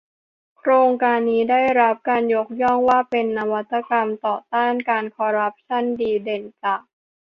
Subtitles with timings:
[0.57, 6.81] โครงการนี้ได้รับการยกย่องว่าเป็นนวัตกรรมต่อต้านการคอร์รัปชั่นดีเด่นจาก